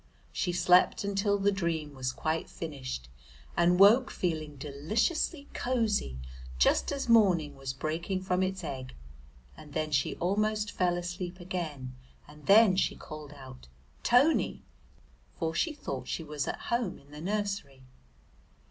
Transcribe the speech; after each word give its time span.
She 0.33 0.51
slept 0.51 1.03
until 1.03 1.37
the 1.37 1.51
dream 1.51 1.93
was 1.93 2.11
quite 2.11 2.49
finished 2.49 3.07
and 3.55 3.79
woke 3.79 4.09
feeling 4.09 4.55
deliciously 4.55 5.47
cosy 5.53 6.17
just 6.57 6.91
as 6.91 7.07
morning 7.07 7.55
was 7.55 7.71
breaking 7.71 8.23
from 8.23 8.41
its 8.41 8.63
egg, 8.63 8.95
and 9.55 9.73
then 9.73 9.91
she 9.91 10.15
almost 10.15 10.71
fell 10.71 10.97
asleep 10.97 11.39
again, 11.39 11.95
and 12.27 12.47
then 12.47 12.75
she 12.77 12.95
called 12.95 13.33
out, 13.33 13.67
"Tony," 14.01 14.63
for 15.37 15.53
she 15.53 15.71
thought 15.71 16.07
she 16.07 16.23
was 16.23 16.47
at 16.47 16.59
home 16.73 16.97
in 16.97 17.11
the 17.11 17.21
nursery. 17.21 17.83